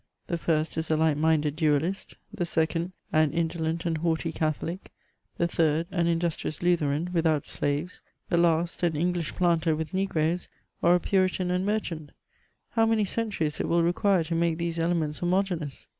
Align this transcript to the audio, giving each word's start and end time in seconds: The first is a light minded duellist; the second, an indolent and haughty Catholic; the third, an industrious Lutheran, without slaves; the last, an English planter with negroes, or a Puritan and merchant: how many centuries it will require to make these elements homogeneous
The 0.25 0.37
first 0.39 0.79
is 0.79 0.89
a 0.89 0.97
light 0.97 1.15
minded 1.17 1.55
duellist; 1.55 2.15
the 2.33 2.43
second, 2.43 2.93
an 3.13 3.31
indolent 3.33 3.85
and 3.85 3.99
haughty 3.99 4.31
Catholic; 4.31 4.91
the 5.37 5.47
third, 5.47 5.85
an 5.91 6.07
industrious 6.07 6.63
Lutheran, 6.63 7.11
without 7.13 7.45
slaves; 7.45 8.01
the 8.27 8.37
last, 8.37 8.81
an 8.81 8.95
English 8.95 9.35
planter 9.35 9.75
with 9.75 9.93
negroes, 9.93 10.49
or 10.81 10.95
a 10.95 10.99
Puritan 10.99 11.51
and 11.51 11.67
merchant: 11.67 12.13
how 12.69 12.87
many 12.87 13.05
centuries 13.05 13.59
it 13.59 13.67
will 13.69 13.83
require 13.83 14.23
to 14.23 14.33
make 14.33 14.57
these 14.57 14.79
elements 14.79 15.19
homogeneous 15.19 15.87